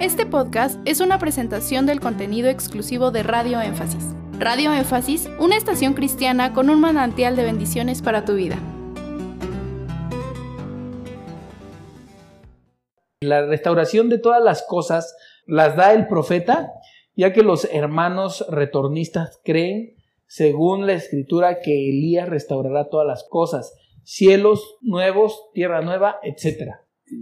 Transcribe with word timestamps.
Este 0.00 0.26
podcast 0.26 0.80
es 0.86 1.00
una 1.00 1.20
presentación 1.20 1.86
del 1.86 2.00
contenido 2.00 2.48
exclusivo 2.48 3.12
de 3.12 3.22
Radio 3.22 3.60
Énfasis. 3.60 4.04
Radio 4.40 4.72
Énfasis, 4.72 5.30
una 5.38 5.56
estación 5.56 5.94
cristiana 5.94 6.52
con 6.52 6.68
un 6.68 6.80
manantial 6.80 7.36
de 7.36 7.44
bendiciones 7.44 8.02
para 8.02 8.24
tu 8.24 8.34
vida. 8.34 8.58
La 13.20 13.46
restauración 13.46 14.08
de 14.08 14.18
todas 14.18 14.42
las 14.42 14.66
cosas 14.66 15.16
las 15.46 15.76
da 15.76 15.92
el 15.92 16.08
profeta, 16.08 16.72
ya 17.14 17.32
que 17.32 17.44
los 17.44 17.64
hermanos 17.72 18.44
retornistas 18.50 19.40
creen, 19.44 19.94
según 20.26 20.88
la 20.88 20.94
escritura, 20.94 21.60
que 21.60 21.90
Elías 21.90 22.28
restaurará 22.28 22.88
todas 22.88 23.06
las 23.06 23.24
cosas, 23.30 23.72
cielos 24.02 24.76
nuevos, 24.82 25.50
tierra 25.54 25.82
nueva, 25.82 26.18
etc. 26.24 26.72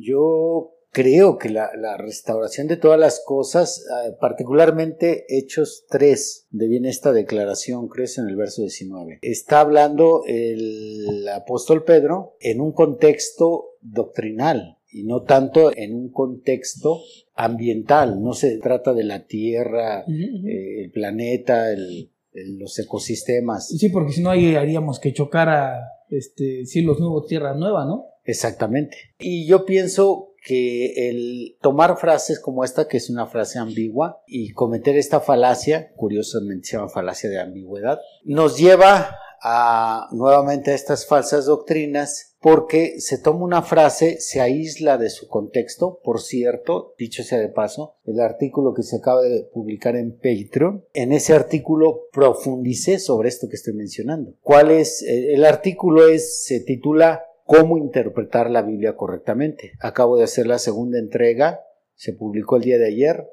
Yo 0.00 0.70
creo 0.92 1.38
que 1.38 1.48
la, 1.48 1.96
restauración 1.96 2.68
de 2.68 2.76
todas 2.76 3.00
las 3.00 3.22
cosas, 3.24 3.84
ah, 3.90 4.16
particularmente 4.20 5.24
Hechos 5.28 5.86
3, 5.88 6.46
de 6.50 6.68
bien 6.68 6.84
esta 6.84 7.12
declaración, 7.12 7.88
creo 7.88 8.06
en 8.18 8.28
el 8.28 8.36
verso 8.36 8.62
19, 8.62 9.18
está 9.22 9.60
hablando 9.60 10.22
el 10.26 11.26
apóstol 11.28 11.84
Pedro 11.84 12.36
en 12.40 12.60
un 12.60 12.72
contexto 12.72 13.70
doctrinal 13.80 14.78
y 14.92 15.04
no 15.04 15.22
tanto 15.22 15.74
en 15.74 15.94
un 15.94 16.10
contexto 16.10 17.00
ambiental. 17.34 18.22
No 18.22 18.34
se 18.34 18.58
trata 18.58 18.92
de 18.92 19.04
la 19.04 19.26
Tierra, 19.26 20.04
eh, 20.06 20.84
el 20.84 20.90
planeta, 20.90 21.68
los 22.34 22.78
ecosistemas. 22.78 23.68
Sí, 23.68 23.88
porque 23.88 24.12
si 24.12 24.20
no 24.20 24.30
ahí 24.30 24.54
haríamos 24.54 25.00
que 25.00 25.14
chocara 25.14 25.80
este, 26.10 26.66
cielos 26.66 27.00
nuevos, 27.00 27.26
tierra 27.26 27.54
nueva, 27.54 27.86
¿no? 27.86 28.06
Exactamente. 28.24 28.96
Y 29.18 29.46
yo 29.46 29.64
pienso 29.64 30.31
que 30.44 31.08
el 31.08 31.56
tomar 31.60 31.96
frases 31.96 32.40
como 32.40 32.64
esta, 32.64 32.88
que 32.88 32.96
es 32.96 33.10
una 33.10 33.26
frase 33.26 33.58
ambigua, 33.58 34.22
y 34.26 34.52
cometer 34.52 34.96
esta 34.96 35.20
falacia, 35.20 35.92
curiosamente 35.96 36.68
se 36.68 36.76
llama 36.76 36.88
falacia 36.88 37.30
de 37.30 37.40
ambigüedad, 37.40 37.98
nos 38.24 38.58
lleva 38.58 39.16
a 39.42 40.08
nuevamente 40.12 40.70
a 40.70 40.74
estas 40.74 41.06
falsas 41.06 41.46
doctrinas 41.46 42.36
porque 42.40 43.00
se 43.00 43.18
toma 43.18 43.44
una 43.44 43.62
frase, 43.62 44.20
se 44.20 44.40
aísla 44.40 44.98
de 44.98 45.10
su 45.10 45.28
contexto, 45.28 46.00
por 46.02 46.20
cierto, 46.20 46.94
dicho 46.98 47.22
sea 47.22 47.38
de 47.38 47.48
paso, 47.48 47.96
el 48.04 48.20
artículo 48.20 48.74
que 48.74 48.82
se 48.82 48.96
acaba 48.96 49.22
de 49.22 49.44
publicar 49.44 49.94
en 49.94 50.12
Patreon, 50.16 50.84
en 50.92 51.12
ese 51.12 51.34
artículo 51.34 52.08
profundicé 52.12 52.98
sobre 52.98 53.28
esto 53.28 53.48
que 53.48 53.56
estoy 53.56 53.74
mencionando. 53.74 54.34
¿Cuál 54.40 54.72
es? 54.72 55.02
El 55.02 55.44
artículo 55.44 56.08
es, 56.08 56.44
se 56.44 56.60
titula 56.60 57.22
cómo 57.46 57.78
interpretar 57.78 58.50
la 58.50 58.62
Biblia 58.62 58.96
correctamente. 58.96 59.72
Acabo 59.80 60.16
de 60.16 60.24
hacer 60.24 60.46
la 60.46 60.58
segunda 60.58 60.98
entrega, 60.98 61.60
se 61.94 62.12
publicó 62.12 62.56
el 62.56 62.62
día 62.62 62.78
de 62.78 62.86
ayer, 62.86 63.28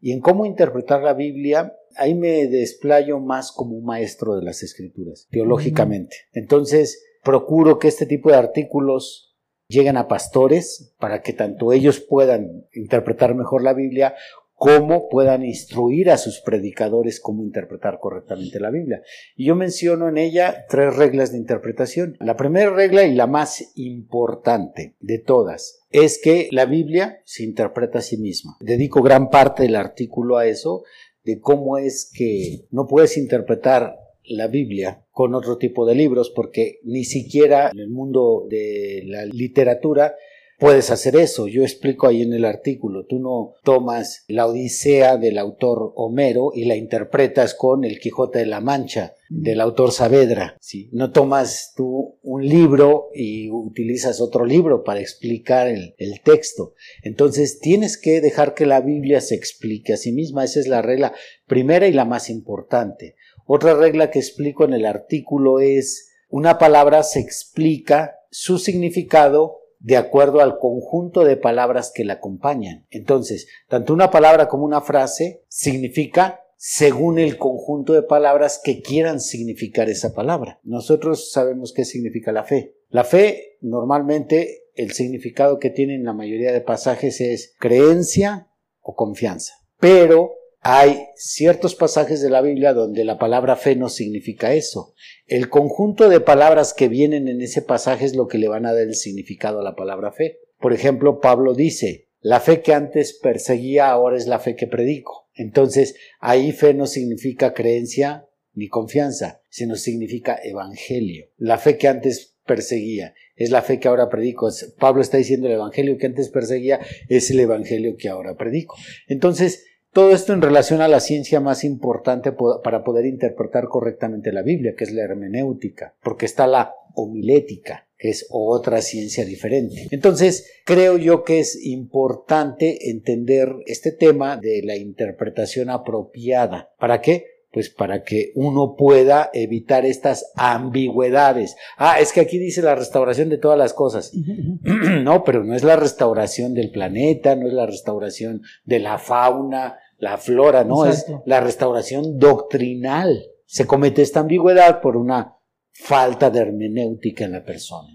y 0.00 0.12
en 0.12 0.20
cómo 0.20 0.46
interpretar 0.46 1.02
la 1.02 1.14
Biblia, 1.14 1.76
ahí 1.96 2.14
me 2.14 2.46
desplayo 2.46 3.18
más 3.18 3.52
como 3.52 3.76
un 3.76 3.84
maestro 3.84 4.36
de 4.36 4.42
las 4.42 4.62
escrituras, 4.62 5.26
teológicamente. 5.30 6.16
Entonces, 6.32 7.04
procuro 7.24 7.78
que 7.78 7.88
este 7.88 8.06
tipo 8.06 8.30
de 8.30 8.36
artículos 8.36 9.36
lleguen 9.68 9.96
a 9.96 10.08
pastores 10.08 10.94
para 10.98 11.20
que 11.20 11.32
tanto 11.32 11.72
ellos 11.72 12.00
puedan 12.00 12.66
interpretar 12.72 13.34
mejor 13.34 13.62
la 13.62 13.74
Biblia 13.74 14.14
cómo 14.58 15.08
puedan 15.08 15.44
instruir 15.44 16.10
a 16.10 16.18
sus 16.18 16.40
predicadores 16.40 17.20
cómo 17.20 17.44
interpretar 17.44 18.00
correctamente 18.00 18.58
la 18.58 18.70
Biblia. 18.70 19.02
Y 19.36 19.46
yo 19.46 19.54
menciono 19.54 20.08
en 20.08 20.18
ella 20.18 20.66
tres 20.68 20.96
reglas 20.96 21.30
de 21.30 21.38
interpretación. 21.38 22.16
La 22.18 22.36
primera 22.36 22.70
regla 22.70 23.04
y 23.04 23.14
la 23.14 23.28
más 23.28 23.72
importante 23.76 24.96
de 24.98 25.20
todas 25.20 25.84
es 25.90 26.20
que 26.20 26.48
la 26.50 26.66
Biblia 26.66 27.20
se 27.24 27.44
interpreta 27.44 28.00
a 28.00 28.02
sí 28.02 28.18
misma. 28.18 28.56
Dedico 28.60 29.00
gran 29.00 29.30
parte 29.30 29.62
del 29.62 29.76
artículo 29.76 30.36
a 30.36 30.46
eso, 30.46 30.82
de 31.22 31.38
cómo 31.38 31.78
es 31.78 32.10
que 32.12 32.66
no 32.72 32.88
puedes 32.88 33.16
interpretar 33.16 33.94
la 34.24 34.48
Biblia 34.48 35.04
con 35.12 35.36
otro 35.36 35.56
tipo 35.56 35.86
de 35.86 35.94
libros 35.94 36.30
porque 36.34 36.80
ni 36.82 37.04
siquiera 37.04 37.70
en 37.70 37.78
el 37.78 37.90
mundo 37.90 38.46
de 38.50 39.02
la 39.06 39.24
literatura 39.24 40.16
puedes 40.58 40.90
hacer 40.90 41.16
eso. 41.16 41.46
Yo 41.46 41.62
explico 41.62 42.06
ahí 42.06 42.22
en 42.22 42.32
el 42.32 42.44
artículo. 42.44 43.06
Tú 43.06 43.18
no 43.18 43.54
tomas 43.62 44.24
la 44.28 44.46
Odisea 44.46 45.16
del 45.16 45.38
autor 45.38 45.92
Homero 45.94 46.50
y 46.54 46.64
la 46.64 46.76
interpretas 46.76 47.54
con 47.54 47.84
el 47.84 48.00
Quijote 48.00 48.40
de 48.40 48.46
la 48.46 48.60
Mancha 48.60 49.14
del 49.30 49.60
autor 49.60 49.92
Saavedra. 49.92 50.56
¿sí? 50.60 50.88
No 50.92 51.12
tomas 51.12 51.72
tú 51.76 52.18
un 52.22 52.46
libro 52.46 53.08
y 53.14 53.50
utilizas 53.50 54.20
otro 54.20 54.44
libro 54.44 54.82
para 54.82 55.00
explicar 55.00 55.68
el, 55.68 55.94
el 55.98 56.20
texto. 56.22 56.74
Entonces 57.02 57.60
tienes 57.60 57.96
que 57.96 58.20
dejar 58.20 58.54
que 58.54 58.66
la 58.66 58.80
Biblia 58.80 59.20
se 59.20 59.36
explique 59.36 59.92
a 59.92 59.96
sí 59.96 60.12
misma. 60.12 60.44
Esa 60.44 60.60
es 60.60 60.66
la 60.66 60.82
regla 60.82 61.14
primera 61.46 61.86
y 61.86 61.92
la 61.92 62.04
más 62.04 62.30
importante. 62.30 63.14
Otra 63.46 63.74
regla 63.74 64.10
que 64.10 64.18
explico 64.18 64.64
en 64.64 64.74
el 64.74 64.84
artículo 64.84 65.60
es 65.60 66.10
una 66.28 66.58
palabra 66.58 67.02
se 67.02 67.20
explica 67.20 68.16
su 68.30 68.58
significado 68.58 69.57
de 69.80 69.96
acuerdo 69.96 70.40
al 70.40 70.58
conjunto 70.58 71.24
de 71.24 71.36
palabras 71.36 71.92
que 71.94 72.04
la 72.04 72.14
acompañan. 72.14 72.86
Entonces, 72.90 73.48
tanto 73.68 73.92
una 73.92 74.10
palabra 74.10 74.48
como 74.48 74.64
una 74.64 74.80
frase 74.80 75.44
significa 75.48 76.44
según 76.56 77.20
el 77.20 77.38
conjunto 77.38 77.92
de 77.92 78.02
palabras 78.02 78.60
que 78.62 78.82
quieran 78.82 79.20
significar 79.20 79.88
esa 79.88 80.12
palabra. 80.12 80.58
Nosotros 80.64 81.30
sabemos 81.30 81.72
qué 81.72 81.84
significa 81.84 82.32
la 82.32 82.42
fe. 82.42 82.74
La 82.88 83.04
fe, 83.04 83.58
normalmente, 83.60 84.64
el 84.74 84.92
significado 84.92 85.58
que 85.58 85.70
tiene 85.70 85.94
en 85.94 86.04
la 86.04 86.12
mayoría 86.12 86.52
de 86.52 86.60
pasajes 86.60 87.20
es 87.20 87.54
creencia 87.58 88.48
o 88.80 88.96
confianza. 88.96 89.54
Pero 89.78 90.37
hay 90.60 91.06
ciertos 91.16 91.74
pasajes 91.74 92.20
de 92.20 92.30
la 92.30 92.42
Biblia 92.42 92.72
donde 92.72 93.04
la 93.04 93.18
palabra 93.18 93.56
fe 93.56 93.76
no 93.76 93.88
significa 93.88 94.54
eso. 94.54 94.94
El 95.26 95.48
conjunto 95.48 96.08
de 96.08 96.20
palabras 96.20 96.74
que 96.74 96.88
vienen 96.88 97.28
en 97.28 97.40
ese 97.40 97.62
pasaje 97.62 98.04
es 98.04 98.16
lo 98.16 98.26
que 98.26 98.38
le 98.38 98.48
van 98.48 98.66
a 98.66 98.72
dar 98.72 98.82
el 98.82 98.94
significado 98.94 99.60
a 99.60 99.64
la 99.64 99.76
palabra 99.76 100.12
fe. 100.12 100.40
Por 100.58 100.72
ejemplo, 100.72 101.20
Pablo 101.20 101.54
dice, 101.54 102.08
la 102.20 102.40
fe 102.40 102.60
que 102.60 102.74
antes 102.74 103.12
perseguía 103.12 103.90
ahora 103.90 104.16
es 104.16 104.26
la 104.26 104.40
fe 104.40 104.56
que 104.56 104.66
predico. 104.66 105.28
Entonces, 105.34 105.94
ahí 106.18 106.50
fe 106.50 106.74
no 106.74 106.86
significa 106.86 107.54
creencia 107.54 108.26
ni 108.52 108.68
confianza, 108.68 109.40
sino 109.48 109.76
significa 109.76 110.36
evangelio. 110.42 111.28
La 111.36 111.58
fe 111.58 111.78
que 111.78 111.86
antes 111.86 112.36
perseguía 112.44 113.14
es 113.36 113.50
la 113.50 113.62
fe 113.62 113.78
que 113.78 113.86
ahora 113.86 114.08
predico. 114.08 114.50
Pablo 114.80 115.00
está 115.00 115.16
diciendo 115.16 115.46
el 115.46 115.54
evangelio 115.54 115.96
que 115.96 116.06
antes 116.06 116.28
perseguía 116.28 116.80
es 117.08 117.30
el 117.30 117.38
evangelio 117.38 117.94
que 117.96 118.08
ahora 118.08 118.34
predico. 118.36 118.74
Entonces, 119.06 119.64
todo 119.98 120.12
esto 120.12 120.32
en 120.32 120.42
relación 120.42 120.80
a 120.80 120.86
la 120.86 121.00
ciencia 121.00 121.40
más 121.40 121.64
importante 121.64 122.30
para 122.30 122.84
poder 122.84 123.04
interpretar 123.04 123.66
correctamente 123.66 124.30
la 124.30 124.42
Biblia, 124.42 124.76
que 124.78 124.84
es 124.84 124.92
la 124.92 125.02
hermenéutica, 125.02 125.96
porque 126.04 126.24
está 126.24 126.46
la 126.46 126.72
homilética, 126.94 127.88
que 127.98 128.10
es 128.10 128.28
otra 128.30 128.80
ciencia 128.80 129.24
diferente. 129.24 129.88
Entonces, 129.90 130.52
creo 130.64 130.98
yo 130.98 131.24
que 131.24 131.40
es 131.40 131.58
importante 131.66 132.90
entender 132.90 133.56
este 133.66 133.90
tema 133.90 134.36
de 134.36 134.62
la 134.62 134.76
interpretación 134.76 135.68
apropiada. 135.68 136.70
¿Para 136.78 137.00
qué? 137.00 137.24
Pues 137.50 137.68
para 137.68 138.04
que 138.04 138.30
uno 138.36 138.76
pueda 138.76 139.30
evitar 139.32 139.84
estas 139.84 140.30
ambigüedades. 140.36 141.56
Ah, 141.76 141.98
es 141.98 142.12
que 142.12 142.20
aquí 142.20 142.38
dice 142.38 142.62
la 142.62 142.76
restauración 142.76 143.30
de 143.30 143.38
todas 143.38 143.58
las 143.58 143.74
cosas. 143.74 144.12
no, 145.02 145.24
pero 145.24 145.42
no 145.42 145.56
es 145.56 145.64
la 145.64 145.74
restauración 145.74 146.54
del 146.54 146.70
planeta, 146.70 147.34
no 147.34 147.48
es 147.48 147.52
la 147.52 147.66
restauración 147.66 148.42
de 148.64 148.78
la 148.78 148.98
fauna, 148.98 149.76
la 149.98 150.16
flora, 150.16 150.64
¿no? 150.64 150.86
Es 150.86 151.06
la 151.26 151.40
restauración 151.40 152.18
doctrinal. 152.18 153.24
Se 153.46 153.66
comete 153.66 154.02
esta 154.02 154.20
ambigüedad 154.20 154.80
por 154.80 154.96
una 154.96 155.36
falta 155.72 156.30
de 156.30 156.40
hermenéutica 156.40 157.24
en 157.24 157.32
la 157.32 157.44
persona. 157.44 157.88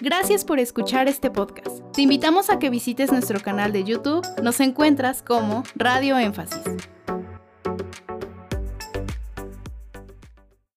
Gracias 0.00 0.44
por 0.44 0.58
escuchar 0.58 1.08
este 1.08 1.30
podcast. 1.30 1.80
Te 1.92 2.02
invitamos 2.02 2.50
a 2.50 2.58
que 2.58 2.70
visites 2.70 3.12
nuestro 3.12 3.40
canal 3.40 3.72
de 3.72 3.84
YouTube. 3.84 4.26
Nos 4.42 4.60
encuentras 4.60 5.22
como 5.22 5.62
Radio 5.76 6.18
Énfasis. 6.18 6.62